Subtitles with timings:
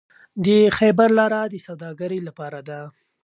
[0.45, 0.47] د
[0.77, 2.79] خیبر لاره د سوداګرۍ لپاره ده.